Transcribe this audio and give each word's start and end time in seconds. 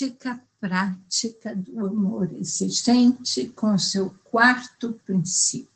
ética 0.00 0.40
prática 0.58 1.54
do 1.54 1.86
amor 1.86 2.32
exigente 2.32 3.48
com 3.48 3.76
seu 3.76 4.14
quarto 4.24 4.98
princípio, 5.04 5.68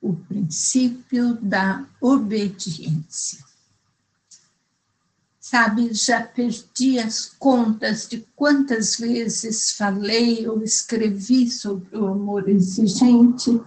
o 0.00 0.14
princípio 0.14 1.34
da 1.34 1.84
obediência. 2.00 3.44
Sabe, 5.40 5.92
já 5.92 6.22
perdi 6.22 7.00
as 7.00 7.26
contas 7.26 8.08
de 8.08 8.24
quantas 8.34 8.96
vezes 8.96 9.72
falei 9.72 10.48
ou 10.48 10.62
escrevi 10.62 11.50
sobre 11.50 11.98
o 11.98 12.06
amor 12.06 12.48
exigente 12.48 13.60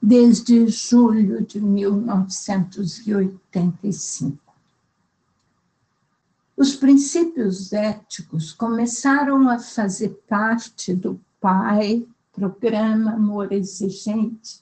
desde 0.00 0.68
julho 0.68 1.44
de 1.44 1.60
1985. 1.60 4.45
Os 6.56 6.74
princípios 6.74 7.72
éticos 7.74 8.50
começaram 8.50 9.46
a 9.50 9.58
fazer 9.58 10.08
parte 10.26 10.94
do 10.94 11.20
PAI, 11.38 12.06
Programa 12.32 13.12
Amor 13.12 13.52
Exigente. 13.52 14.60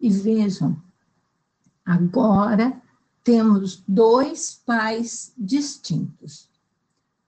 E 0.00 0.10
vejam, 0.10 0.80
agora 1.84 2.80
temos 3.24 3.82
dois 3.86 4.62
pais 4.64 5.32
distintos. 5.36 6.48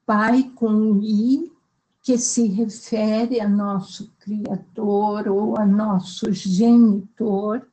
Pai 0.07 0.45
com 0.55 1.01
I, 1.03 1.53
que 2.01 2.17
se 2.17 2.47
refere 2.47 3.41
a 3.41 3.49
nosso 3.49 4.09
Criador 4.21 5.27
ou 5.27 5.59
a 5.59 5.67
nosso 5.67 6.33
genitor, 6.33 7.67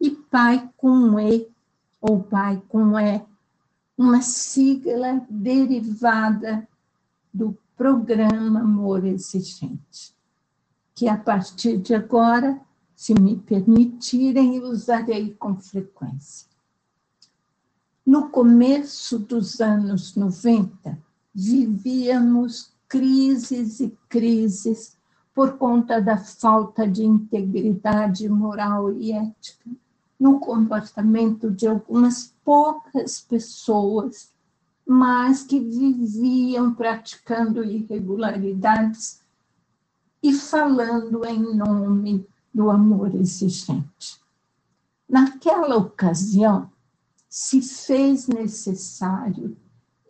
e 0.00 0.10
pai 0.10 0.68
com 0.76 1.20
E, 1.20 1.48
ou 2.00 2.20
pai 2.20 2.60
com 2.68 2.98
E, 2.98 3.22
uma 3.96 4.20
sigla 4.20 5.26
derivada 5.30 6.68
do 7.32 7.56
programa 7.76 8.60
Amor 8.60 9.04
Exigente, 9.04 10.14
que 10.94 11.08
a 11.08 11.16
partir 11.16 11.78
de 11.78 11.94
agora, 11.94 12.60
se 12.94 13.14
me 13.14 13.36
permitirem, 13.36 14.60
usarei 14.62 15.34
com 15.34 15.56
frequência. 15.56 16.48
No 18.04 18.28
começo 18.28 19.18
dos 19.18 19.60
anos 19.60 20.14
90, 20.14 20.98
vivíamos 21.34 22.72
crises 22.88 23.80
e 23.80 23.96
crises 24.08 24.96
por 25.34 25.58
conta 25.58 26.00
da 26.00 26.16
falta 26.16 26.88
de 26.88 27.04
integridade 27.04 28.28
moral 28.28 28.92
e 28.92 29.12
ética 29.12 29.70
no 30.18 30.40
comportamento 30.40 31.50
de 31.50 31.66
algumas 31.66 32.34
poucas 32.44 33.20
pessoas, 33.20 34.32
mas 34.86 35.42
que 35.42 35.58
viviam 35.60 36.72
praticando 36.74 37.62
irregularidades 37.64 39.20
e 40.22 40.32
falando 40.32 41.24
em 41.24 41.54
nome 41.54 42.26
do 42.52 42.70
amor 42.70 43.14
exigente. 43.14 44.20
Naquela 45.08 45.76
ocasião, 45.76 46.70
se 47.28 47.60
fez 47.60 48.26
necessário 48.26 49.56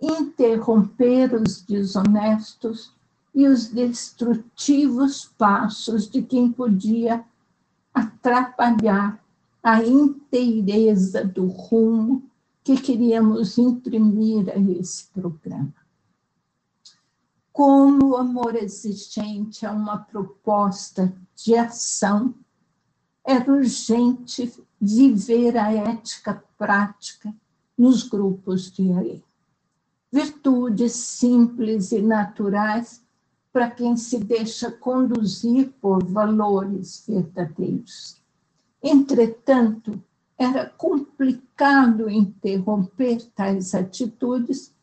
interromper 0.01 1.35
os 1.35 1.63
desonestos 1.63 2.95
e 3.35 3.47
os 3.47 3.67
destrutivos 3.67 5.25
passos 5.37 6.09
de 6.09 6.23
quem 6.23 6.53
podia 6.53 7.25
atrapalhar 7.93 9.23
a 9.67 9.83
inteireza 9.83 11.25
do 11.25 11.49
rumo 11.49 12.31
que 12.63 12.81
queríamos 12.81 13.59
imprimir 13.59 14.49
a 14.49 14.57
esse 14.57 15.07
programa. 15.07 15.75
Como 17.53 18.11
o 18.11 18.17
amor 18.17 18.55
existente 18.55 19.67
é 19.67 19.71
uma 19.71 19.99
proposta 19.99 21.13
de 21.35 21.57
ação, 21.57 22.33
era 23.25 23.53
urgente 23.53 24.55
viver 24.81 25.59
a 25.59 25.73
ética 25.73 26.45
prática 26.57 27.35
nos 27.77 28.05
grupos 28.05 28.71
de 28.71 28.93
aí. 28.93 29.25
Virtudes 30.13 30.93
simples 30.93 31.91
e 31.91 32.01
naturais 32.01 33.03
para 33.53 33.69
quem 33.69 33.97
se 33.97 34.21
deixa 34.21 34.71
conduzir 34.71 35.73
por 35.81 36.05
valores 36.05 37.03
verdadeiros. 37.05 38.25
Entretanto, 38.83 40.03
era 40.39 40.69
complicado 40.69 42.11
interromper 42.11 43.25
tais 43.35 43.75
atitudes 43.75 44.75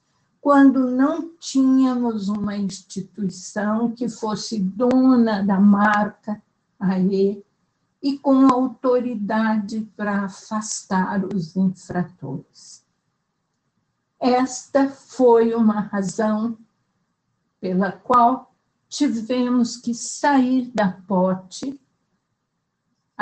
quando 0.41 0.91
não 0.91 1.29
tínhamos 1.37 2.27
uma 2.27 2.57
instituição 2.57 3.91
que 3.91 4.09
fosse 4.09 4.59
dona 4.59 5.41
da 5.41 5.59
marca 5.59 6.41
AE 6.79 7.43
e 8.01 8.17
com 8.17 8.45
autoridade 8.51 9.89
para 9.95 10.25
afastar 10.25 11.23
os 11.33 11.55
infratores. 11.55 12.83
Esta 14.19 14.89
foi 14.89 15.53
uma 15.53 15.79
razão 15.79 16.57
pela 17.61 17.91
qual 17.93 18.53
tivemos 18.89 19.77
que 19.77 19.93
sair 19.93 20.69
da 20.73 20.91
pote 20.91 21.79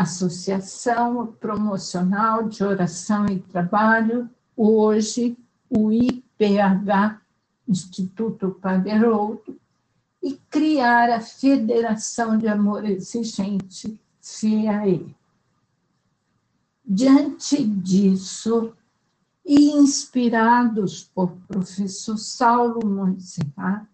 Associação 0.02 1.28
Promocional 1.40 2.50
de 2.50 2.64
Oração 2.64 3.28
e 3.28 3.40
Trabalho, 3.40 4.30
hoje 4.58 5.38
o 5.70 5.92
IPH, 5.92 7.22
Instituto 7.68 8.52
Padre 8.62 8.94
e 10.22 10.34
criar 10.50 11.10
a 11.12 11.22
Federação 11.22 12.38
de 12.38 12.48
Amor 12.48 12.84
Exigente, 12.84 14.00
FEAE. 14.20 15.16
Diante 16.84 17.64
disso, 17.64 18.74
e 19.46 19.72
inspirados 19.72 21.10
por 21.14 21.32
professor 21.48 22.18
Saulo 22.18 22.88
Montserrat, 22.88 23.86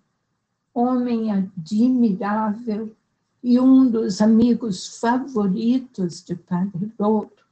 homem 0.73 1.31
admirável 1.31 2.95
e 3.43 3.59
um 3.59 3.89
dos 3.89 4.21
amigos 4.21 4.99
favoritos 4.99 6.23
de 6.23 6.35
Padre 6.35 6.91
Douto, 6.97 7.45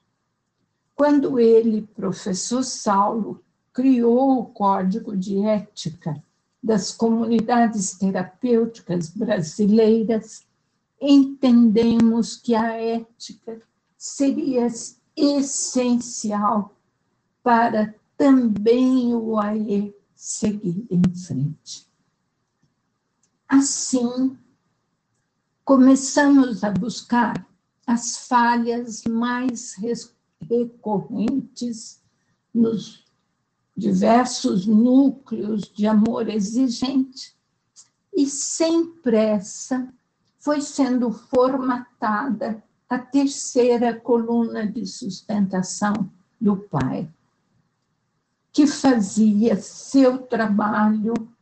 quando 0.96 1.40
ele, 1.40 1.82
professor 1.96 2.64
Saulo, 2.64 3.44
criou 3.74 4.40
o 4.40 4.46
Código 4.46 5.16
de 5.16 5.40
Ética 5.40 6.22
das 6.64 6.92
Comunidades 6.92 7.98
Terapêuticas 7.98 9.10
Brasileiras, 9.10 10.46
entendemos 11.00 12.38
que 12.38 12.56
a 12.56 12.72
ética 12.74 13.62
seria 13.98 14.68
essencial 15.16 16.74
para 17.44 17.94
também 18.18 19.14
o 19.14 19.38
AE 19.38 19.94
seguir 20.16 20.88
em 20.90 21.04
frente. 21.14 21.88
Assim, 23.48 24.36
começamos 25.66 26.64
a 26.64 26.70
buscar 26.70 27.44
as 27.88 28.28
falhas 28.28 29.04
mais 29.04 29.76
recorrentes 30.48 32.00
nos 32.54 33.04
diversos 33.76 34.68
núcleos 34.68 35.64
de 35.64 35.88
amor 35.88 36.30
exigente, 36.30 37.36
e 38.14 38.28
sem 38.28 38.86
pressa 38.86 39.92
foi 40.40 40.62
sendo 40.62 41.12
formatada 41.12 42.64
a 42.88 43.00
terceira 43.00 44.00
coluna 44.00 44.66
de 44.66 44.86
sustentação 44.86 46.10
do 46.40 46.56
pai, 46.56 47.10
que 48.54 48.68
fazia 48.68 49.58
seu 49.58 50.20
trabalho 50.20 51.35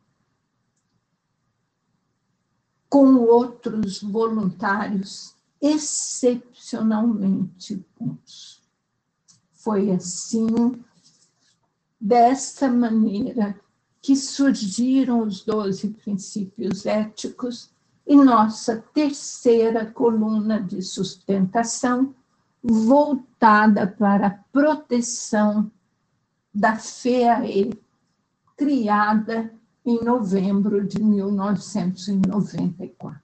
com 2.93 3.15
outros 3.15 4.03
voluntários 4.03 5.33
excepcionalmente 5.59 7.83
bons. 7.99 8.61
Foi 9.51 9.89
assim, 9.89 10.45
desta 11.99 12.69
maneira, 12.69 13.59
que 13.99 14.15
surgiram 14.15 15.23
os 15.23 15.43
doze 15.43 15.89
princípios 15.89 16.85
éticos 16.85 17.71
e 18.05 18.15
nossa 18.15 18.85
terceira 18.93 19.87
coluna 19.87 20.61
de 20.61 20.79
sustentação, 20.83 22.13
voltada 22.61 23.87
para 23.87 24.27
a 24.27 24.37
proteção 24.51 25.71
da 26.53 26.75
FEAE, 26.75 27.73
criada 28.55 29.51
em 29.85 30.03
novembro 30.03 30.87
de 30.87 31.01
1994. 31.01 33.23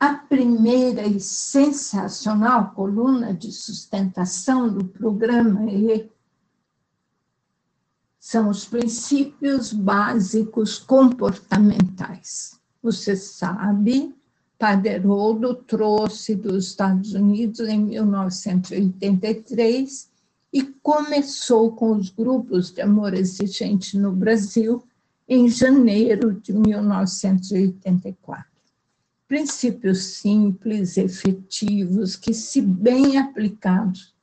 A 0.00 0.14
primeira 0.14 1.04
e 1.04 1.18
sensacional 1.18 2.70
coluna 2.70 3.34
de 3.34 3.50
sustentação 3.50 4.72
do 4.72 4.84
programa 4.84 5.68
E 5.68 6.08
São 8.20 8.48
os 8.48 8.64
princípios 8.64 9.72
básicos 9.72 10.78
comportamentais. 10.78 12.60
Você 12.80 13.16
sabe, 13.16 14.14
Paderoldo 14.56 15.54
trouxe 15.54 16.36
dos 16.36 16.66
Estados 16.66 17.14
Unidos 17.14 17.58
em 17.60 17.80
1983 17.80 20.08
e 20.52 20.62
começou 20.82 21.72
com 21.72 21.92
os 21.92 22.10
grupos 22.10 22.70
de 22.70 22.80
amor 22.80 23.14
exigente 23.14 23.96
no 23.98 24.12
Brasil 24.12 24.82
em 25.28 25.48
janeiro 25.48 26.34
de 26.40 26.52
1984. 26.52 28.46
Princípios 29.26 30.04
simples, 30.04 30.96
efetivos, 30.96 32.16
que, 32.16 32.32
se 32.32 32.62
bem 32.62 33.18
aplicados, 33.18 34.14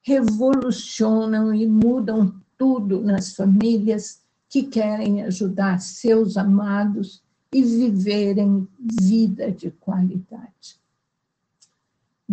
revolucionam 0.00 1.54
e 1.54 1.66
mudam 1.66 2.34
tudo 2.56 3.02
nas 3.02 3.34
famílias 3.34 4.22
que 4.48 4.62
querem 4.62 5.22
ajudar 5.22 5.80
seus 5.80 6.36
amados 6.36 7.22
e 7.52 7.62
viverem 7.62 8.66
vida 8.78 9.50
de 9.50 9.70
qualidade. 9.70 10.83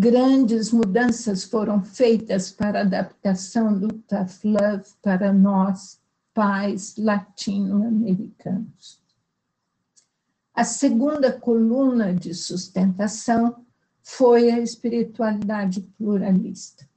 Grandes 0.04 0.72
mudanças 0.72 1.44
foram 1.44 1.84
feitas 1.84 2.52
para 2.52 2.80
a 2.80 2.82
adaptação 2.82 3.78
do 3.78 3.90
Tough 3.90 4.44
Love 4.44 4.86
para 5.00 5.32
nós, 5.32 6.02
pais 6.34 6.96
latino-americanos. 6.98 9.00
A 10.56 10.64
segunda 10.64 11.32
coluna 11.32 12.16
de 12.16 12.34
sustentação 12.34 13.64
foi 14.02 14.50
a 14.50 14.60
espiritualidade 14.60 15.82
pluralista, 16.00 16.90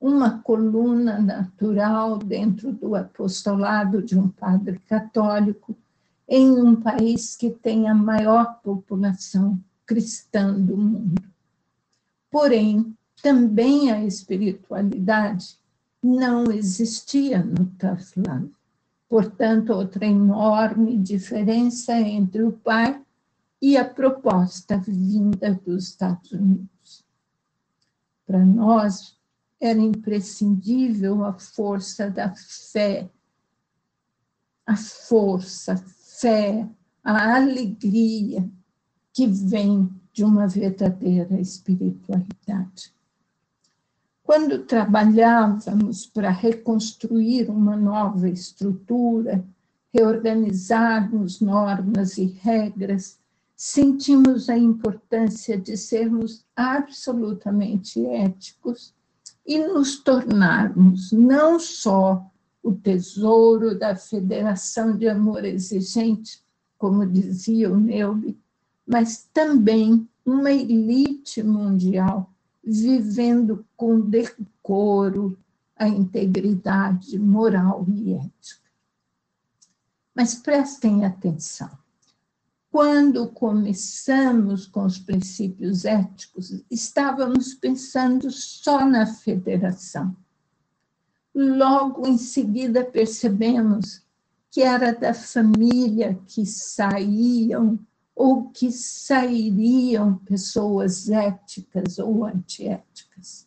uma 0.00 0.38
coluna 0.38 1.18
natural 1.18 2.16
dentro 2.16 2.72
do 2.72 2.94
apostolado 2.94 4.00
de 4.00 4.16
um 4.16 4.28
padre 4.28 4.78
católico 4.88 5.76
em 6.28 6.48
um 6.48 6.76
país 6.76 7.34
que 7.34 7.50
tem 7.50 7.88
a 7.88 7.94
maior 7.94 8.60
população 8.62 9.58
cristã 9.84 10.54
do 10.54 10.76
mundo. 10.76 11.31
Porém, 12.32 12.96
também 13.22 13.92
a 13.92 14.02
espiritualidade 14.02 15.58
não 16.02 16.50
existia 16.50 17.44
no 17.44 17.70
Love. 18.16 18.50
Portanto, 19.06 19.74
outra 19.74 20.06
enorme 20.06 20.96
diferença 20.96 21.92
entre 21.92 22.42
o 22.42 22.52
pai 22.52 23.04
e 23.60 23.76
a 23.76 23.84
proposta 23.84 24.78
vinda 24.78 25.52
dos 25.54 25.90
Estados 25.90 26.32
Unidos. 26.32 27.04
Para 28.26 28.44
nós, 28.44 29.14
era 29.60 29.78
imprescindível 29.78 31.22
a 31.26 31.34
força 31.34 32.10
da 32.10 32.34
fé, 32.34 33.10
a 34.66 34.74
força, 34.74 35.76
fé, 35.76 36.66
a 37.04 37.36
alegria 37.36 38.50
que 39.12 39.26
vem 39.26 40.01
de 40.12 40.24
uma 40.24 40.46
verdadeira 40.46 41.40
espiritualidade. 41.40 42.92
Quando 44.22 44.60
trabalhávamos 44.60 46.06
para 46.06 46.30
reconstruir 46.30 47.50
uma 47.50 47.76
nova 47.76 48.28
estrutura, 48.28 49.44
reorganizarmos 49.92 51.40
normas 51.40 52.16
e 52.18 52.24
regras, 52.24 53.18
sentimos 53.56 54.48
a 54.48 54.56
importância 54.56 55.58
de 55.58 55.76
sermos 55.76 56.44
absolutamente 56.56 58.04
éticos 58.06 58.94
e 59.46 59.58
nos 59.58 59.98
tornarmos 59.98 61.12
não 61.12 61.58
só 61.58 62.24
o 62.62 62.72
tesouro 62.72 63.76
da 63.78 63.96
Federação 63.96 64.96
de 64.96 65.08
Amor 65.08 65.44
Exigente, 65.44 66.42
como 66.78 67.04
dizia 67.06 67.70
o 67.70 67.78
Neube, 67.78 68.38
mas 68.92 69.26
também 69.32 70.06
uma 70.22 70.52
elite 70.52 71.42
mundial 71.42 72.30
vivendo 72.62 73.64
com 73.74 73.98
decoro 73.98 75.38
a 75.74 75.88
integridade 75.88 77.18
moral 77.18 77.86
e 77.88 78.12
ética. 78.12 78.70
Mas 80.14 80.34
prestem 80.34 81.06
atenção. 81.06 81.70
Quando 82.70 83.26
começamos 83.28 84.66
com 84.66 84.84
os 84.84 84.98
princípios 84.98 85.86
éticos, 85.86 86.62
estávamos 86.70 87.54
pensando 87.54 88.30
só 88.30 88.84
na 88.84 89.06
federação. 89.06 90.14
Logo 91.34 92.06
em 92.06 92.18
seguida 92.18 92.84
percebemos 92.84 94.02
que 94.50 94.60
era 94.60 94.92
da 94.92 95.14
família 95.14 96.20
que 96.26 96.44
saíam 96.44 97.78
ou 98.14 98.50
que 98.50 98.70
sairiam 98.70 100.16
pessoas 100.18 101.08
éticas 101.08 101.98
ou 101.98 102.24
antiéticas. 102.24 103.46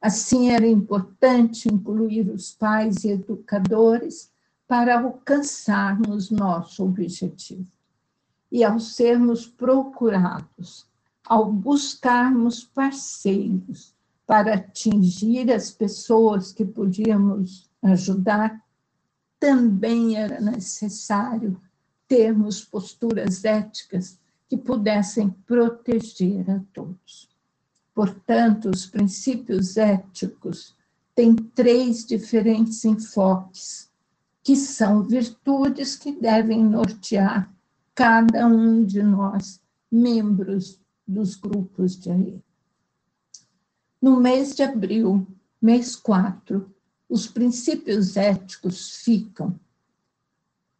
Assim, 0.00 0.50
era 0.50 0.66
importante 0.66 1.68
incluir 1.72 2.28
os 2.30 2.52
pais 2.52 3.04
e 3.04 3.10
educadores 3.10 4.30
para 4.68 5.00
alcançarmos 5.00 6.30
nosso 6.30 6.84
objetivo. 6.84 7.66
E 8.50 8.62
ao 8.62 8.78
sermos 8.78 9.46
procurados, 9.46 10.86
ao 11.24 11.50
buscarmos 11.52 12.64
parceiros 12.64 13.94
para 14.26 14.54
atingir 14.54 15.52
as 15.52 15.70
pessoas 15.70 16.52
que 16.52 16.64
podíamos 16.64 17.68
ajudar, 17.82 18.60
também 19.38 20.16
era 20.16 20.40
necessário 20.40 21.60
termos 22.08 22.64
posturas 22.64 23.44
éticas 23.44 24.18
que 24.48 24.56
pudessem 24.56 25.30
proteger 25.46 26.48
a 26.50 26.60
todos. 26.72 27.28
Portanto, 27.94 28.70
os 28.70 28.86
princípios 28.86 29.76
éticos 29.76 30.76
têm 31.14 31.34
três 31.34 32.04
diferentes 32.04 32.84
enfoques, 32.84 33.90
que 34.42 34.54
são 34.54 35.02
virtudes 35.02 35.96
que 35.96 36.12
devem 36.12 36.62
nortear 36.62 37.52
cada 37.94 38.46
um 38.46 38.84
de 38.84 39.02
nós, 39.02 39.60
membros 39.90 40.78
dos 41.06 41.34
grupos 41.34 41.98
de 41.98 42.10
aí. 42.10 42.40
No 44.00 44.20
mês 44.20 44.54
de 44.54 44.62
abril, 44.62 45.26
mês 45.60 45.96
4, 45.96 46.70
os 47.08 47.26
princípios 47.26 48.16
éticos 48.16 49.02
ficam 49.02 49.58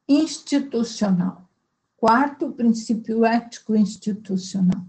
institucional. 0.08 1.48
Quarto 1.96 2.52
princípio 2.52 3.24
ético 3.24 3.74
institucional. 3.74 4.84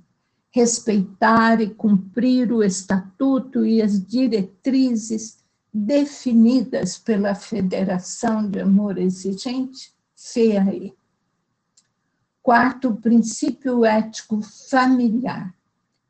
Respeitar 0.51 1.61
e 1.61 1.69
cumprir 1.69 2.51
o 2.51 2.63
estatuto 2.63 3.65
e 3.65 3.81
as 3.81 4.05
diretrizes 4.05 5.43
definidas 5.73 6.97
pela 6.97 7.35
Federação 7.35 8.49
de 8.49 8.59
Amor 8.59 8.97
Exigente, 8.97 9.93
FEAE. 10.15 10.93
Quarto 12.41 12.95
princípio 12.95 13.85
ético 13.85 14.41
familiar. 14.41 15.53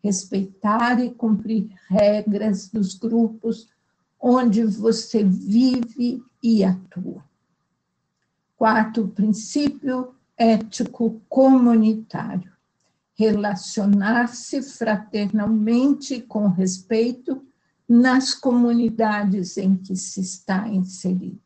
Respeitar 0.03 1.03
e 1.03 1.11
cumprir 1.11 1.71
regras 1.89 2.69
dos 2.69 2.93
grupos 2.93 3.67
onde 4.19 4.63
você 4.63 5.23
vive 5.23 6.23
e 6.41 6.63
atua. 6.63 7.23
Quarto 8.57 9.07
princípio 9.09 10.15
ético 10.35 11.21
comunitário: 11.29 12.51
relacionar-se 13.13 14.63
fraternalmente 14.63 16.21
com 16.21 16.47
respeito 16.47 17.45
nas 17.87 18.33
comunidades 18.33 19.57
em 19.57 19.77
que 19.77 19.95
se 19.95 20.21
está 20.21 20.67
inserido. 20.67 21.39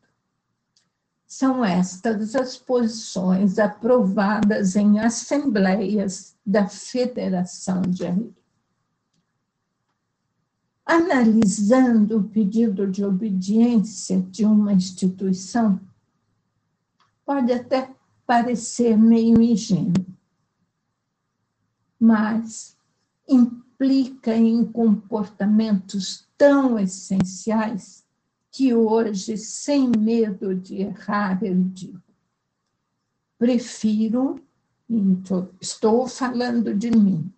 São 1.26 1.62
estas 1.62 2.34
as 2.34 2.56
posições 2.56 3.58
aprovadas 3.58 4.74
em 4.74 4.98
assembleias 4.98 6.34
da 6.44 6.66
Federação 6.66 7.82
de 7.82 8.06
Rio. 8.06 8.36
Analisando 10.84 12.18
o 12.18 12.24
pedido 12.24 12.86
de 12.86 13.04
obediência 13.04 14.20
de 14.20 14.44
uma 14.44 14.72
instituição, 14.72 15.80
pode 17.24 17.52
até 17.52 17.90
parecer 18.26 18.96
meio 18.96 19.40
ingênuo, 19.40 20.06
mas 21.98 22.76
implica 23.28 24.36
em 24.36 24.64
comportamentos 24.64 26.26
tão 26.36 26.78
essenciais 26.78 28.04
que 28.50 28.74
hoje, 28.74 29.36
sem 29.36 29.88
medo 29.88 30.54
de 30.54 30.82
errar, 30.82 31.42
eu 31.42 31.62
digo: 31.62 32.02
prefiro, 33.38 34.42
estou 35.60 36.06
falando 36.06 36.74
de 36.74 36.90
mim, 36.90 37.32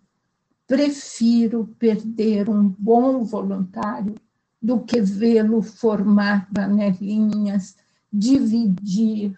prefiro 0.67 1.73
perder 1.79 2.49
um 2.49 2.67
bom 2.67 3.23
voluntário 3.23 4.15
do 4.61 4.79
que 4.79 4.99
vê-lo 4.99 5.61
formar 5.61 6.51
panelinhas 6.51 7.77
dividir 8.11 9.37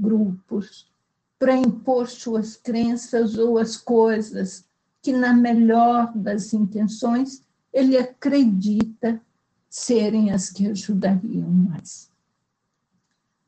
grupos, 0.00 0.90
para 1.38 1.54
impor 1.54 2.08
suas 2.08 2.56
crenças 2.56 3.36
ou 3.38 3.58
as 3.58 3.76
coisas 3.76 4.64
que, 5.02 5.12
na 5.12 5.32
melhor 5.32 6.12
das 6.14 6.52
intenções, 6.52 7.42
ele 7.72 7.96
acredita 7.96 9.20
serem 9.68 10.32
as 10.32 10.50
que 10.50 10.66
ajudariam 10.66 11.48
mais. 11.48 12.10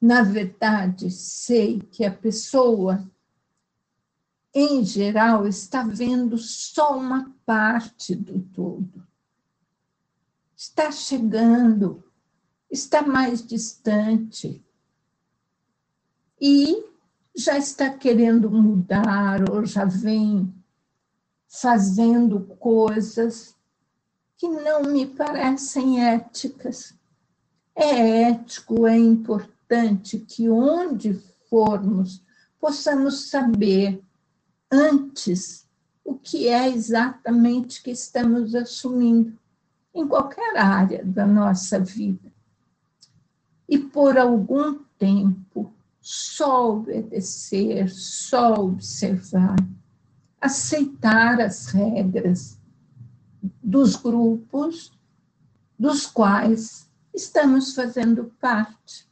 Na 0.01 0.23
verdade, 0.23 1.11
sei 1.11 1.81
que 1.81 2.05
a 2.05 2.11
pessoa, 2.11 3.09
em 4.55 4.85
geral, 4.85 5.47
está 5.47 5.83
vendo 5.83 6.39
só 6.39 6.99
uma 6.99 7.33
parte 7.45 8.15
do 8.15 8.41
todo. 8.41 9.07
Está 10.57 10.91
chegando, 10.91 12.03
está 12.71 13.03
mais 13.03 13.47
distante. 13.47 14.65
E 16.45 16.85
já 17.37 17.57
está 17.57 17.89
querendo 17.89 18.51
mudar, 18.51 19.49
ou 19.49 19.65
já 19.65 19.85
vem 19.85 20.53
fazendo 21.47 22.41
coisas 22.59 23.55
que 24.37 24.49
não 24.49 24.83
me 24.83 25.07
parecem 25.07 26.05
éticas. 26.05 26.95
É 27.77 28.23
ético, 28.23 28.89
é 28.89 28.99
importante 28.99 30.19
que 30.19 30.51
onde 30.51 31.15
formos 31.49 32.21
possamos 32.59 33.31
saber 33.31 34.03
antes 34.69 35.65
o 36.05 36.17
que 36.17 36.49
é 36.49 36.69
exatamente 36.69 37.81
que 37.85 37.93
estamos 37.93 38.53
assumindo 38.57 39.39
em 39.95 40.09
qualquer 40.09 40.57
área 40.57 41.05
da 41.05 41.25
nossa 41.25 41.79
vida. 41.79 42.33
E 43.69 43.79
por 43.79 44.19
algum 44.19 44.81
tempo, 44.99 45.73
só 46.03 46.73
obedecer, 46.73 47.89
só 47.89 48.55
observar, 48.55 49.55
aceitar 50.41 51.41
as 51.41 51.69
regras 51.69 52.61
dos 53.63 53.95
grupos 53.95 54.93
dos 55.79 56.05
quais 56.05 56.91
estamos 57.15 57.73
fazendo 57.73 58.33
parte. 58.41 59.09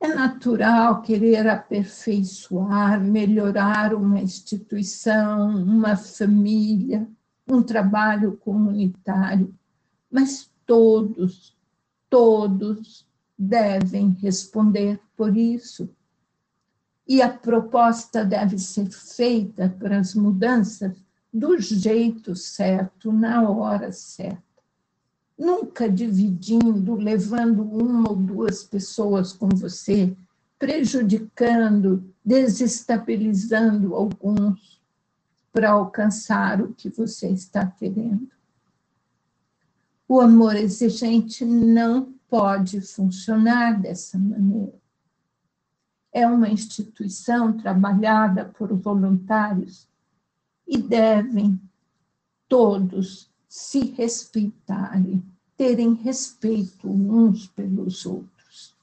É 0.00 0.08
natural 0.08 1.02
querer 1.02 1.48
aperfeiçoar, 1.48 3.00
melhorar 3.00 3.94
uma 3.94 4.20
instituição, 4.20 5.56
uma 5.56 5.96
família, 5.96 7.08
um 7.46 7.62
trabalho 7.62 8.36
comunitário, 8.38 9.54
mas 10.10 10.50
todos, 10.66 11.56
todos 12.10 13.06
devem 13.38 14.10
responder 14.10 15.00
por 15.16 15.36
isso. 15.36 15.88
E 17.06 17.20
a 17.20 17.28
proposta 17.28 18.24
deve 18.24 18.58
ser 18.58 18.90
feita 18.90 19.68
para 19.78 19.98
as 19.98 20.14
mudanças 20.14 20.96
do 21.32 21.58
jeito 21.58 22.36
certo, 22.36 23.12
na 23.12 23.48
hora 23.48 23.92
certa. 23.92 24.42
Nunca 25.36 25.90
dividindo, 25.90 26.94
levando 26.94 27.62
uma 27.62 28.10
ou 28.10 28.16
duas 28.16 28.62
pessoas 28.62 29.32
com 29.32 29.48
você, 29.48 30.16
prejudicando, 30.58 32.08
desestabilizando 32.24 33.94
alguns 33.94 34.80
para 35.52 35.70
alcançar 35.70 36.62
o 36.62 36.72
que 36.72 36.88
você 36.88 37.28
está 37.28 37.66
querendo. 37.66 38.28
O 40.08 40.20
amor 40.20 40.54
exigente 40.56 41.44
não 41.44 42.14
pode 42.34 42.80
funcionar 42.80 43.80
dessa 43.80 44.18
maneira. 44.18 44.74
É 46.12 46.26
uma 46.26 46.48
instituição 46.48 47.56
trabalhada 47.56 48.46
por 48.58 48.74
voluntários 48.74 49.86
e 50.66 50.76
devem 50.76 51.60
todos 52.48 53.30
se 53.48 53.82
respeitarem, 53.92 55.24
terem 55.56 55.94
respeito 55.94 56.90
uns 56.90 57.46
pelos 57.46 58.04
outros. 58.04 58.74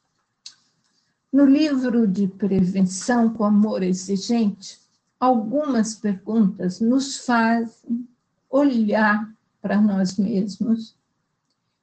No 1.30 1.44
livro 1.44 2.08
de 2.08 2.30
Prevenção 2.30 3.34
com 3.34 3.44
Amor 3.44 3.84
Exigente, 3.84 4.80
algumas 5.20 5.94
perguntas 5.94 6.80
nos 6.80 7.26
fazem 7.26 8.08
olhar 8.50 9.30
para 9.62 9.82
nós 9.82 10.16
mesmos 10.16 10.96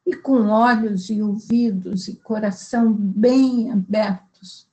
e 0.09 0.17
com 0.17 0.49
olhos 0.49 1.11
e 1.11 1.21
ouvidos 1.21 2.09
e 2.09 2.17
coração 2.17 2.91
bem 2.91 3.71
abertos, 3.71 4.67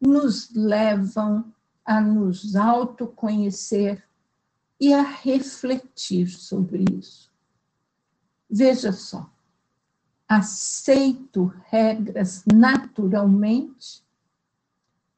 nos 0.00 0.54
levam 0.54 1.52
a 1.84 2.00
nos 2.00 2.54
autoconhecer 2.54 4.04
e 4.78 4.94
a 4.94 5.02
refletir 5.02 6.28
sobre 6.28 6.84
isso. 6.96 7.28
Veja 8.48 8.92
só, 8.92 9.28
aceito 10.28 11.52
regras 11.64 12.44
naturalmente 12.46 14.04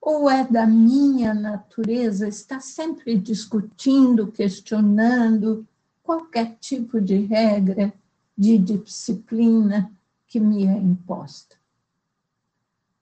ou 0.00 0.30
é 0.30 0.42
da 0.42 0.66
minha 0.66 1.34
natureza 1.34 2.26
estar 2.26 2.60
sempre 2.60 3.14
discutindo, 3.18 4.32
questionando 4.32 5.68
qualquer 6.02 6.56
tipo 6.58 6.98
de 6.98 7.18
regra 7.18 7.92
de 8.40 8.56
disciplina 8.56 9.92
que 10.26 10.40
me 10.40 10.64
é 10.64 10.74
imposta. 10.74 11.56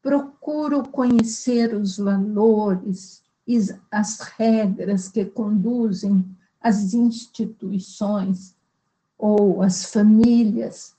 Procuro 0.02 0.82
conhecer 0.88 1.72
os 1.72 1.96
valores 1.96 3.22
e 3.46 3.56
as 3.88 4.18
regras 4.18 5.08
que 5.08 5.24
conduzem 5.24 6.28
as 6.60 6.92
instituições 6.92 8.56
ou 9.16 9.62
as 9.62 9.84
famílias 9.84 10.96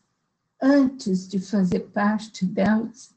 antes 0.62 1.28
de 1.28 1.40
fazer 1.42 1.90
parte 1.90 2.46
delas, 2.46 3.14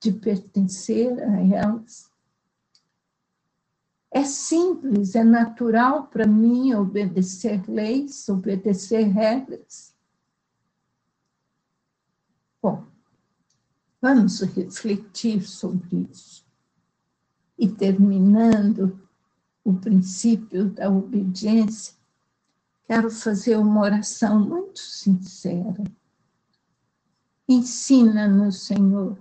de 0.00 0.10
pertencer 0.10 1.12
a 1.22 1.38
elas. 1.54 2.10
É 4.10 4.24
simples, 4.24 5.14
é 5.14 5.22
natural 5.22 6.06
para 6.06 6.26
mim 6.26 6.72
obedecer 6.72 7.62
leis, 7.68 8.26
obedecer 8.30 9.08
regras. 9.08 9.91
Bom, 12.62 12.84
vamos 14.00 14.40
refletir 14.42 15.42
sobre 15.42 16.06
isso. 16.12 16.46
E 17.58 17.68
terminando 17.68 19.00
o 19.64 19.74
princípio 19.74 20.70
da 20.70 20.88
obediência, 20.88 21.94
quero 22.86 23.10
fazer 23.10 23.56
uma 23.56 23.80
oração 23.80 24.38
muito 24.38 24.78
sincera. 24.78 25.82
Ensina-nos, 27.48 28.62
Senhor, 28.62 29.18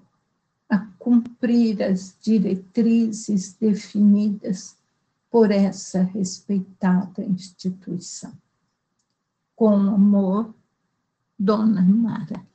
a 0.69 0.77
cumprir 1.00 1.81
as 1.81 2.15
diretrizes 2.21 3.53
definidas 3.53 4.77
por 5.31 5.50
essa 5.50 6.03
respeitada 6.03 7.24
instituição. 7.24 8.38
Com 9.55 9.74
amor, 9.74 10.53
Dona 11.38 11.81
Mara. 11.81 12.50